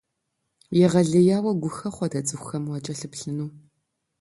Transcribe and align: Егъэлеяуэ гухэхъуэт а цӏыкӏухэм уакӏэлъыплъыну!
Егъэлеяуэ 0.85 1.51
гухэхъуэт 1.61 2.13
а 2.19 2.21
цӏыкӏухэм 2.27 2.63
уакӏэлъыплъыну! 2.67 3.49